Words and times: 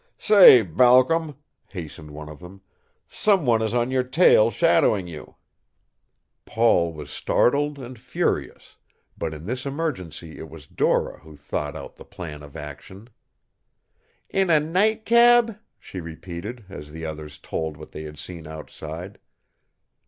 "Say, 0.17 0.63
Balcom," 0.63 1.35
hastened 1.69 2.09
one 2.09 2.27
of 2.27 2.39
them, 2.39 2.61
"some 3.07 3.45
one 3.45 3.61
is 3.61 3.75
on 3.75 3.91
your 3.91 4.01
trail, 4.01 4.49
shadowing 4.49 5.05
you." 5.07 5.35
Paul 6.43 6.91
was 6.91 7.11
startled 7.11 7.77
and 7.77 7.99
furious, 7.99 8.77
but 9.15 9.31
in 9.31 9.45
this 9.45 9.63
emergency 9.63 10.39
it 10.39 10.49
was 10.49 10.65
Dora 10.65 11.19
who 11.19 11.37
thought 11.37 11.75
out 11.75 11.97
the 11.97 12.03
plan 12.05 12.41
of 12.41 12.55
action. 12.55 13.09
"In 14.27 14.49
a 14.49 14.59
taxicab?" 14.59 15.59
she 15.77 16.01
repeated, 16.01 16.65
as 16.67 16.89
the 16.89 17.05
others 17.05 17.37
told 17.37 17.77
what 17.77 17.91
they 17.91 18.01
had 18.01 18.17
seen 18.17 18.47
outside. 18.47 19.19